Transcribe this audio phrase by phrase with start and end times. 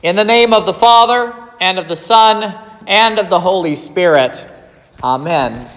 [0.00, 2.56] In the name of the Father, and of the Son,
[2.86, 4.46] and of the Holy Spirit.
[5.02, 5.68] Amen.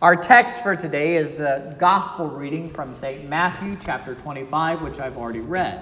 [0.00, 3.28] Our text for today is the gospel reading from St.
[3.28, 5.80] Matthew chapter 25, which I've already read.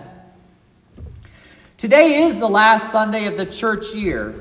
[1.77, 4.35] Today is the last Sunday of the church year.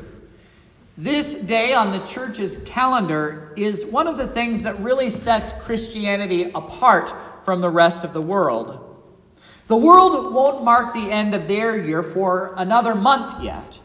[0.97, 6.51] This day on the church's calendar is one of the things that really sets Christianity
[6.55, 7.13] apart
[7.43, 8.84] from the rest of the world.
[9.67, 13.79] The world won't mark the end of their year for another month yet.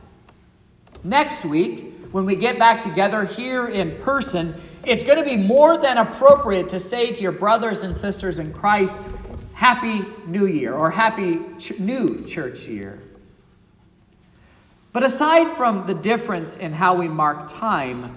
[1.02, 5.78] Next week, when we get back together here in person, it's going to be more
[5.78, 9.08] than appropriate to say to your brothers and sisters in Christ,
[9.55, 13.00] Happy New Year or Happy ch- New Church Year.
[14.92, 18.12] But aside from the difference in how we mark time,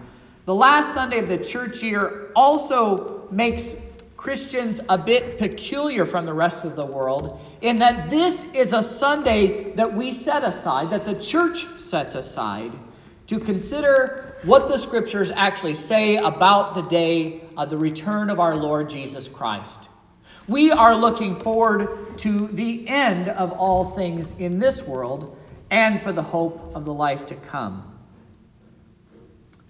[0.46, 3.76] the last Sunday of the church year also makes
[4.24, 8.82] Christians a bit peculiar from the rest of the world in that this is a
[8.82, 12.72] Sunday that we set aside, that the church sets aside,
[13.28, 18.56] to consider what the scriptures actually say about the day of the return of our
[18.56, 19.90] Lord Jesus Christ.
[20.48, 25.38] We are looking forward to the end of all things in this world
[25.70, 27.94] and for the hope of the life to come.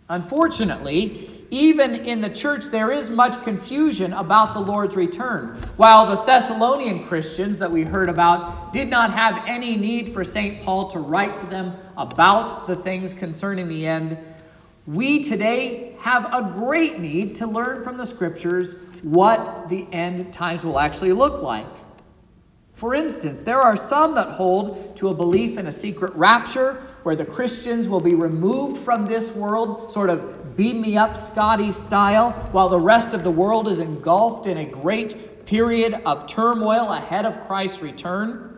[0.10, 5.58] Unfortunately, even in the church, there is much confusion about the Lord's return.
[5.78, 10.62] While the Thessalonian Christians that we heard about did not have any need for St.
[10.64, 14.18] Paul to write to them about the things concerning the end,
[14.86, 20.66] we today have a great need to learn from the scriptures what the end times
[20.66, 21.66] will actually look like.
[22.74, 27.16] For instance, there are some that hold to a belief in a secret rapture where
[27.16, 32.32] the Christians will be removed from this world, sort of beat me up Scotty style,
[32.52, 37.26] while the rest of the world is engulfed in a great period of turmoil ahead
[37.26, 38.58] of Christ's return.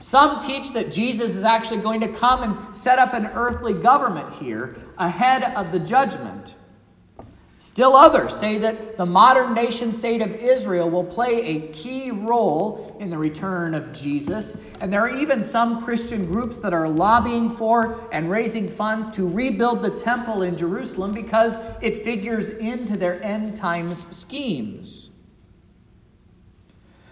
[0.00, 4.32] Some teach that Jesus is actually going to come and set up an earthly government
[4.34, 6.56] here ahead of the judgment.
[7.64, 12.94] Still others say that the modern nation state of Israel will play a key role
[13.00, 14.62] in the return of Jesus.
[14.82, 19.26] And there are even some Christian groups that are lobbying for and raising funds to
[19.26, 25.08] rebuild the temple in Jerusalem because it figures into their end times schemes.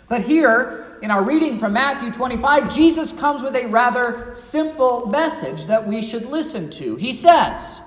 [0.06, 5.64] But here, in our reading from Matthew 25, Jesus comes with a rather simple message
[5.68, 6.96] that we should listen to.
[6.96, 7.80] He says,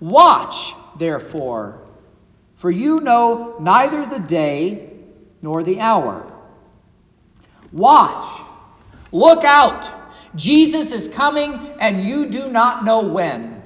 [0.00, 1.79] Watch, therefore
[2.60, 4.92] for you know neither the day
[5.40, 6.30] nor the hour.
[7.72, 8.42] Watch,
[9.12, 9.90] look out.
[10.34, 13.62] Jesus is coming, and you do not know when.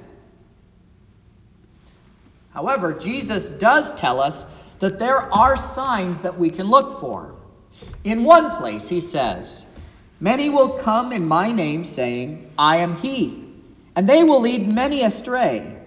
[2.53, 4.47] However, Jesus does tell us
[4.79, 7.35] that there are signs that we can look for.
[8.05, 9.67] In one place, he says,
[10.21, 13.43] Many will come in my name, saying, I am he,
[13.97, 15.81] and they will lead many astray.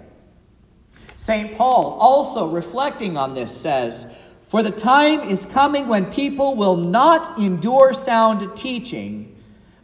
[1.18, 1.56] St.
[1.56, 4.06] Paul, also reflecting on this, says,
[4.46, 9.36] For the time is coming when people will not endure sound teaching,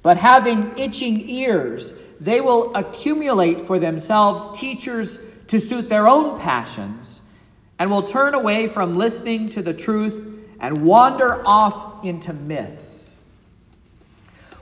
[0.03, 5.17] but having itching ears, they will accumulate for themselves teachers
[5.47, 7.21] to suit their own passions,
[7.79, 13.17] and will turn away from listening to the truth and wander off into myths.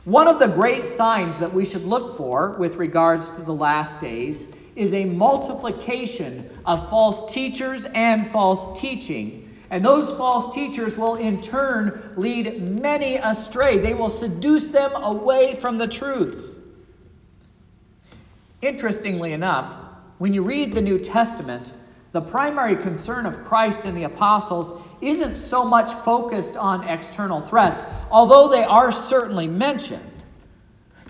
[0.06, 4.00] One of the great signs that we should look for with regards to the last
[4.00, 9.50] days is a multiplication of false teachers and false teaching.
[9.70, 13.78] And those false teachers will in turn lead many astray.
[13.78, 16.60] They will seduce them away from the truth.
[18.62, 19.78] Interestingly enough,
[20.18, 21.72] when you read the New Testament,
[22.12, 27.86] the primary concern of Christ and the apostles isn't so much focused on external threats,
[28.12, 30.11] although they are certainly mentioned.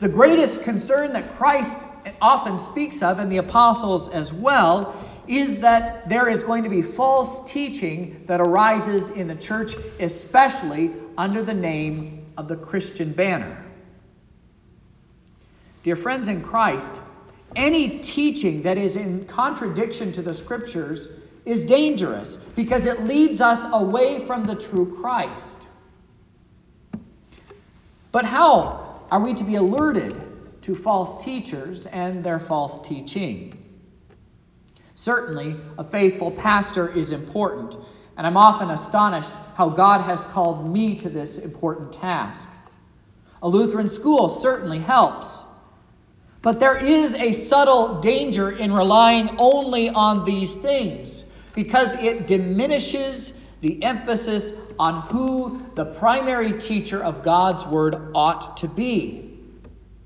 [0.01, 1.85] The greatest concern that Christ
[2.19, 4.95] often speaks of, and the apostles as well,
[5.27, 10.91] is that there is going to be false teaching that arises in the church, especially
[11.19, 13.63] under the name of the Christian banner.
[15.83, 16.99] Dear friends in Christ,
[17.55, 21.09] any teaching that is in contradiction to the scriptures
[21.45, 25.69] is dangerous because it leads us away from the true Christ.
[28.11, 28.80] But how
[29.11, 30.19] are we to be alerted
[30.61, 33.57] to false teachers and their false teaching?
[34.95, 37.75] Certainly, a faithful pastor is important,
[38.17, 42.49] and I'm often astonished how God has called me to this important task.
[43.43, 45.45] A Lutheran school certainly helps.
[46.41, 53.33] But there is a subtle danger in relying only on these things because it diminishes
[53.61, 59.27] the emphasis on who the primary teacher of God's Word ought to be.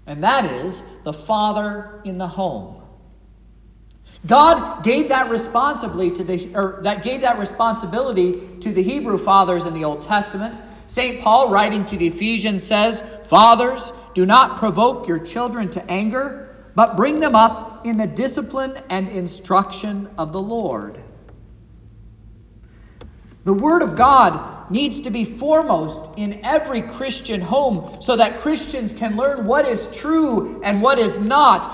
[0.07, 2.81] and that is the father in the home.
[4.27, 9.65] God gave that responsibly to the or that gave that responsibility to the Hebrew fathers
[9.65, 10.59] in the Old Testament.
[10.87, 11.21] St.
[11.21, 16.95] Paul writing to the Ephesians says, "Fathers, do not provoke your children to anger, but
[16.95, 20.99] bring them up in the discipline and instruction of the Lord."
[23.43, 24.39] The word of God
[24.71, 29.87] needs to be foremost in every Christian home so that Christians can learn what is
[29.95, 31.71] true and what is not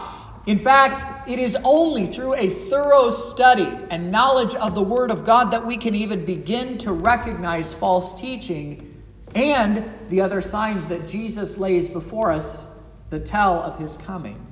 [0.48, 5.24] in fact, it is only through a thorough study and knowledge of the Word of
[5.24, 9.04] God that we can even begin to recognize false teaching
[9.36, 12.66] and the other signs that Jesus lays before us
[13.12, 14.48] that tell of his coming.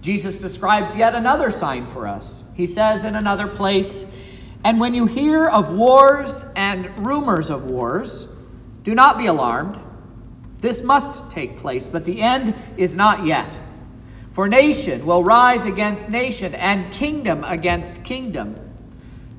[0.00, 2.44] Jesus describes yet another sign for us.
[2.54, 4.06] He says in another place,
[4.64, 8.28] And when you hear of wars and rumors of wars,
[8.82, 9.78] do not be alarmed.
[10.60, 13.58] This must take place, but the end is not yet.
[14.32, 18.56] For nation will rise against nation, and kingdom against kingdom.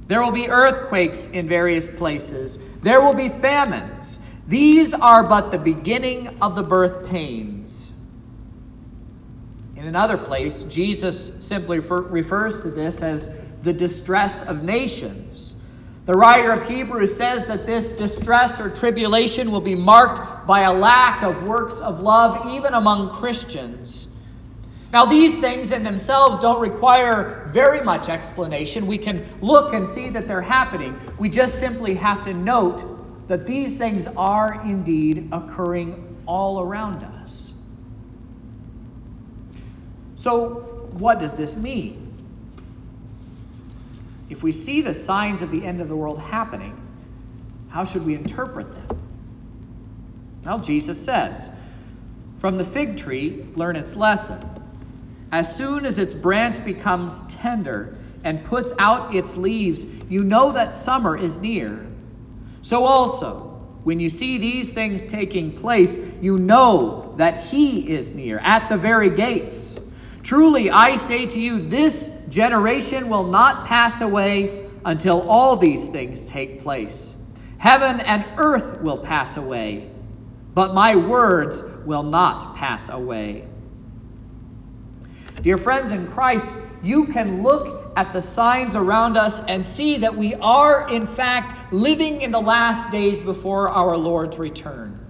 [0.08, 4.20] There will be earthquakes in various places, there will be famines.
[4.48, 7.94] These are but the beginning of the birth pains.
[9.78, 13.30] In another place, Jesus simply refers to this as
[13.64, 15.56] the distress of nations.
[16.06, 20.74] The writer of Hebrews says that this distress or tribulation will be marked by a
[20.74, 24.08] lack of works of love, even among Christians.
[24.92, 28.88] Now, these things in themselves don't require very much explanation.
[28.88, 31.00] We can look and see that they're happening.
[31.18, 37.54] We just simply have to note that these things are indeed occurring all around us.
[40.16, 42.11] So, what does this mean?
[44.32, 46.80] If we see the signs of the end of the world happening,
[47.68, 48.98] how should we interpret them?
[50.46, 51.52] Well, Jesus says,
[52.38, 54.40] From the fig tree, learn its lesson.
[55.34, 57.94] As soon as its branch becomes tender
[58.24, 61.86] and puts out its leaves, you know that summer is near.
[62.62, 63.40] So also,
[63.84, 68.78] when you see these things taking place, you know that He is near, at the
[68.78, 69.78] very gates.
[70.24, 76.26] Truly, I say to you, this generation will not pass away until all these things
[76.26, 77.16] take place.
[77.58, 79.90] Heaven and earth will pass away,
[80.54, 83.48] but my words will not pass away.
[85.42, 86.52] Dear friends in Christ,
[86.84, 91.74] you can look at the signs around us and see that we are, in fact,
[91.74, 95.01] living in the last days before our Lord's return.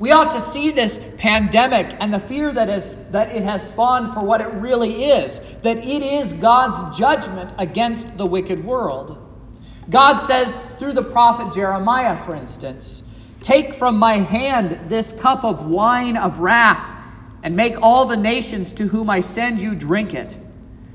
[0.00, 4.14] We ought to see this pandemic and the fear that, is, that it has spawned
[4.14, 9.18] for what it really is that it is God's judgment against the wicked world.
[9.90, 13.02] God says through the prophet Jeremiah, for instance,
[13.42, 16.96] Take from my hand this cup of wine of wrath,
[17.42, 20.36] and make all the nations to whom I send you drink it.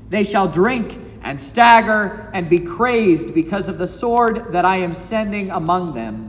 [0.08, 4.94] They shall drink and stagger and be crazed because of the sword that I am
[4.94, 6.25] sending among them.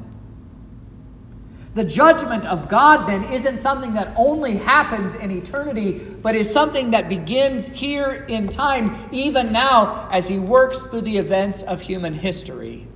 [1.78, 6.90] The judgment of God then isn't something that only happens in eternity, but is something
[6.90, 12.16] that begins here in time, even now, as he works through the events of human
[12.16, 12.88] history.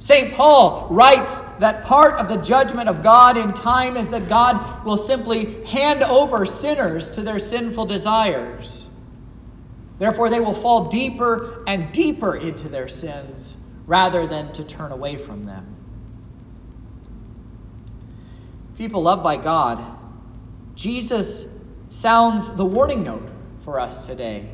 [0.00, 0.34] St.
[0.34, 4.96] Paul writes that part of the judgment of God in time is that God will
[4.96, 8.90] simply hand over sinners to their sinful desires.
[10.00, 15.16] Therefore, they will fall deeper and deeper into their sins rather than to turn away
[15.16, 15.81] from them
[18.76, 19.84] people loved by God,
[20.74, 21.46] Jesus
[21.88, 23.28] sounds the warning note
[23.62, 24.48] for us today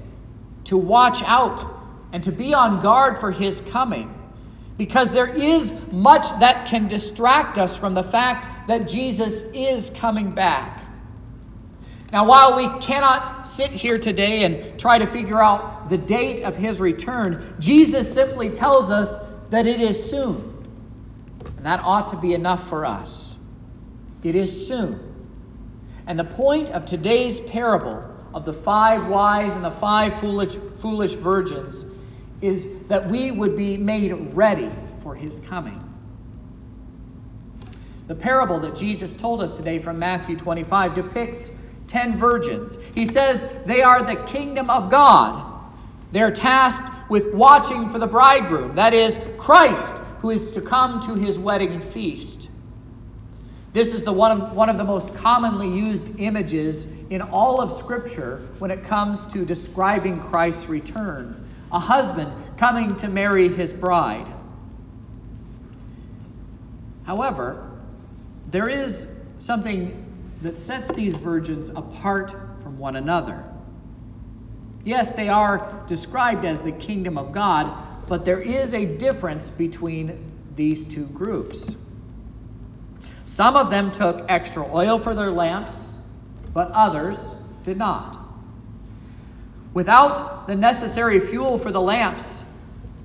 [0.65, 1.65] to watch out
[2.13, 4.15] and to be on guard for his coming.
[4.77, 10.31] Because there is much that can distract us from the fact that Jesus is coming
[10.31, 10.85] back.
[12.13, 16.57] Now, while we cannot sit here today and try to figure out the date of
[16.57, 19.17] his return, Jesus simply tells us
[19.51, 20.67] that it is soon.
[21.57, 23.38] And that ought to be enough for us.
[24.23, 25.05] It is soon.
[26.07, 31.15] And the point of today's parable of the five wise and the five foolish, foolish
[31.15, 31.85] virgins
[32.41, 34.71] is that we would be made ready
[35.03, 35.83] for his coming.
[38.07, 41.53] The parable that Jesus told us today from Matthew 25 depicts
[41.89, 42.79] 10 virgins.
[42.95, 45.45] He says they are the kingdom of God.
[46.13, 51.15] They're tasked with watching for the bridegroom, that is, Christ, who is to come to
[51.15, 52.51] his wedding feast.
[53.79, 57.71] This is the one of, one of the most commonly used images in all of
[57.71, 64.27] Scripture when it comes to describing Christ's return a husband coming to marry his bride.
[67.05, 67.71] However,
[68.51, 70.05] there is something
[70.43, 73.45] that sets these virgins apart from one another.
[74.85, 80.35] Yes, they are described as the kingdom of God, but there is a difference between
[80.57, 81.77] these two groups.
[83.29, 85.99] Some of them took extra oil for their lamps,
[86.55, 88.19] but others did not.
[89.75, 92.47] Without the necessary fuel for the lamps,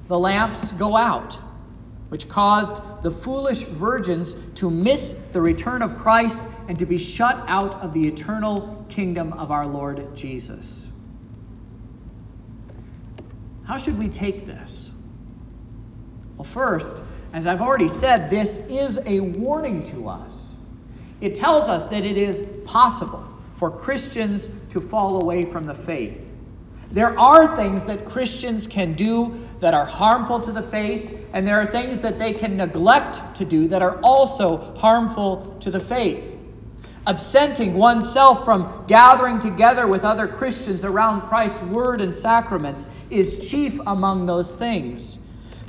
[0.08, 1.34] the lamps go out,
[2.08, 7.44] which caused the foolish virgins to miss the return of Christ and to be shut
[7.50, 10.88] out of the eternal kingdom of our Lord Jesus.
[13.66, 14.90] How should we take this?
[16.38, 17.04] Well, first,
[17.34, 20.54] as I've already said, this is a warning to us.
[21.20, 26.36] It tells us that it is possible for Christians to fall away from the faith.
[26.92, 31.60] There are things that Christians can do that are harmful to the faith, and there
[31.60, 36.38] are things that they can neglect to do that are also harmful to the faith.
[37.08, 43.80] Absenting oneself from gathering together with other Christians around Christ's word and sacraments is chief
[43.88, 45.18] among those things.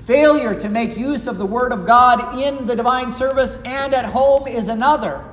[0.05, 4.05] Failure to make use of the word of God in the divine service and at
[4.05, 5.25] home is another.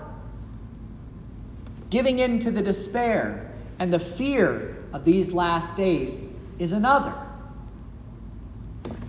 [1.89, 6.25] Giving in to the despair and the fear of these last days
[6.57, 7.13] is another.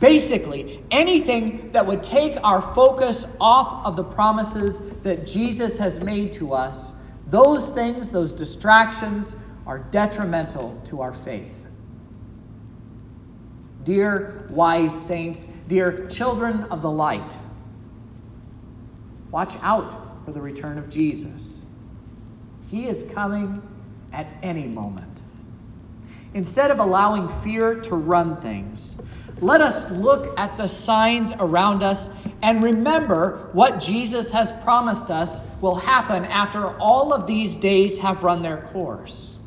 [0.01, 6.33] Basically, anything that would take our focus off of the promises that Jesus has made
[6.33, 6.93] to us,
[7.29, 11.67] those things, those distractions, are detrimental to our faith.
[13.85, 17.39] Dear wise saints, dear children of the light,
[19.31, 21.65] watch out for the return of Jesus.
[22.69, 23.63] He is coming
[24.13, 25.23] at any moment.
[26.35, 28.97] Instead of allowing fear to run things,
[29.41, 32.11] let us look at the signs around us
[32.43, 38.23] and remember what Jesus has promised us will happen after all of these days have
[38.23, 39.39] run their course.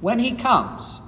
[0.00, 1.00] When he comes,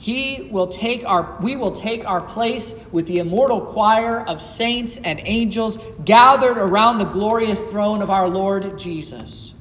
[0.00, 4.96] he will take our we will take our place with the immortal choir of saints
[4.96, 9.54] and angels gathered around the glorious throne of our Lord Jesus.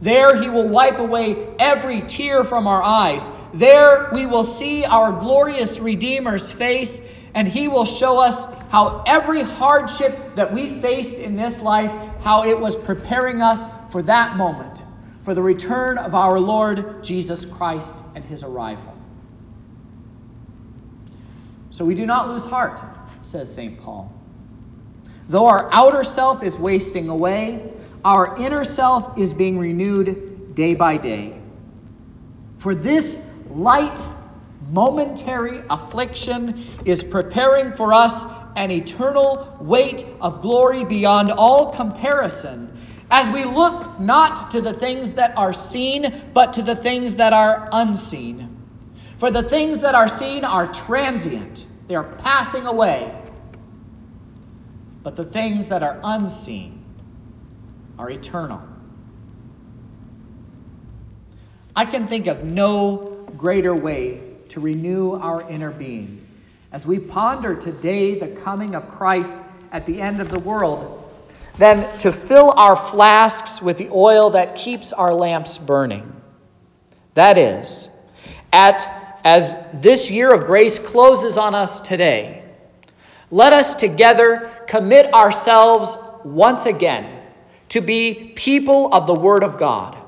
[0.00, 3.30] There he will wipe away every tear from our eyes.
[3.52, 7.02] There we will see our glorious Redeemer's face,
[7.34, 12.44] and he will show us how every hardship that we faced in this life, how
[12.44, 14.82] it was preparing us for that moment,
[15.20, 18.95] for the return of our Lord Jesus Christ and his arrival.
[21.76, 22.80] So we do not lose heart,
[23.20, 23.76] says St.
[23.76, 24.10] Paul.
[25.28, 27.70] Though our outer self is wasting away,
[28.02, 31.38] our inner self is being renewed day by day.
[32.56, 34.00] For this light,
[34.70, 38.24] momentary affliction is preparing for us
[38.56, 42.72] an eternal weight of glory beyond all comparison
[43.10, 47.34] as we look not to the things that are seen, but to the things that
[47.34, 48.56] are unseen.
[49.18, 53.22] For the things that are seen are transient, they are passing away.
[55.02, 56.84] But the things that are unseen
[57.98, 58.62] are eternal.
[61.74, 66.26] I can think of no greater way to renew our inner being
[66.72, 69.38] as we ponder today the coming of Christ
[69.72, 71.02] at the end of the world
[71.58, 76.20] than to fill our flasks with the oil that keeps our lamps burning.
[77.14, 77.88] That is,
[78.52, 78.95] at
[79.26, 82.44] as this year of grace closes on us today,
[83.32, 87.24] let us together commit ourselves once again
[87.68, 89.98] to be people of the Word of God.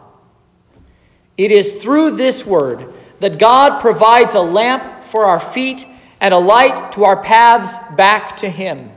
[1.37, 5.85] It is through this Word that God provides a lamp for our feet
[6.21, 8.93] and a light to our paths back to Him.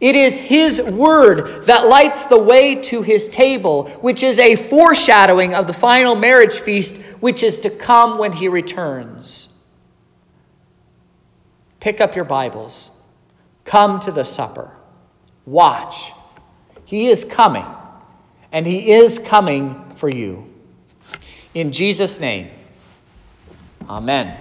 [0.00, 5.54] It is His Word that lights the way to His table, which is a foreshadowing
[5.54, 9.48] of the final marriage feast which is to come when He returns.
[11.80, 12.90] Pick up your Bibles.
[13.64, 14.70] Come to the supper.
[15.44, 16.12] Watch
[16.86, 17.66] he is coming,
[18.52, 20.48] and He is coming for you.
[21.52, 22.48] In Jesus' name,
[23.88, 24.38] Amen.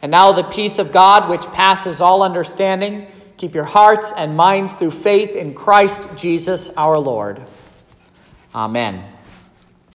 [0.00, 4.72] And now the peace of God, which passes all understanding, keep your hearts and minds
[4.72, 7.42] through faith in Christ Jesus our Lord.
[8.54, 9.13] Amen.